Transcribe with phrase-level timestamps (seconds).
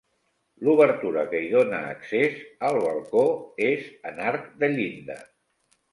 [0.67, 3.27] L'obertura que hi dóna accés, al balcó,
[3.69, 5.21] és en arc de llinda.